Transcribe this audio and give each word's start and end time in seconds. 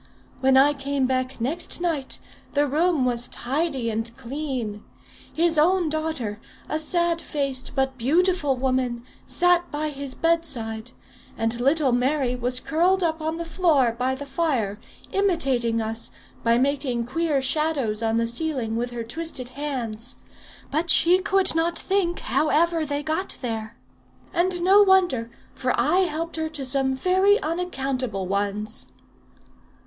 When 0.39 0.57
I 0.57 0.73
came 0.73 1.05
back 1.05 1.39
next 1.39 1.79
night, 1.79 2.17
the 2.53 2.65
room 2.65 3.05
was 3.05 3.27
tidy 3.27 3.91
and 3.91 4.11
clean. 4.17 4.83
His 5.31 5.59
own 5.59 5.89
daughter, 5.89 6.39
a 6.67 6.79
sad 6.79 7.21
faced 7.21 7.73
but 7.75 7.99
beautiful 7.99 8.55
woman, 8.55 9.03
sat 9.27 9.69
by 9.69 9.89
his 9.89 10.15
bedside; 10.15 10.89
and 11.37 11.59
little 11.61 11.91
Mary 11.91 12.35
was 12.35 12.59
curled 12.59 13.03
up 13.03 13.21
on 13.21 13.37
the 13.37 13.45
floor 13.45 13.95
by 13.95 14.15
the 14.15 14.25
fire, 14.25 14.79
imitating 15.11 15.79
us, 15.79 16.09
by 16.43 16.57
making 16.57 17.05
queer 17.05 17.39
shadows 17.39 18.01
on 18.01 18.15
the 18.15 18.25
ceiling 18.25 18.75
with 18.75 18.89
her 18.89 19.03
twisted 19.03 19.49
hands. 19.49 20.15
But 20.71 20.89
she 20.89 21.19
could 21.19 21.53
not 21.53 21.77
think 21.77 22.21
how 22.21 22.49
ever 22.49 22.87
they 22.87 23.03
got 23.03 23.37
there. 23.43 23.77
And 24.33 24.63
no 24.63 24.81
wonder, 24.81 25.29
for 25.53 25.79
I 25.79 26.05
helped 26.07 26.37
her 26.37 26.49
to 26.49 26.65
some 26.65 26.95
very 26.95 27.39
unaccountable 27.43 28.25
ones." 28.25 28.87